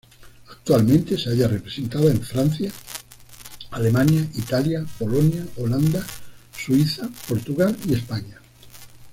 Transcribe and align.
Actualmente 0.49 1.15
se 1.15 1.29
halla 1.29 1.47
representada 1.47 2.09
en 2.09 2.23
Francia, 2.23 2.71
Alemania, 3.69 4.27
Italia, 4.33 4.83
Polonia, 4.97 5.45
Holanda, 5.57 6.03
Suiza, 6.59 7.07
Portugal 7.27 7.77
y 7.87 7.93
España. 7.93 8.41